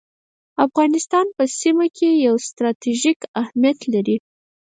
[0.65, 4.17] افغانستان په سیمه کي یو ستراتیژیک اهمیت لري